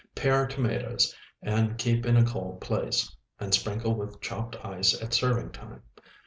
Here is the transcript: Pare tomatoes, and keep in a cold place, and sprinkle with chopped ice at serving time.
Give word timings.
Pare 0.15 0.47
tomatoes, 0.47 1.13
and 1.43 1.77
keep 1.77 2.07
in 2.07 2.17
a 2.17 2.25
cold 2.25 2.59
place, 2.59 3.15
and 3.39 3.53
sprinkle 3.53 3.93
with 3.93 4.19
chopped 4.19 4.55
ice 4.65 4.99
at 4.99 5.13
serving 5.13 5.51
time. 5.51 5.83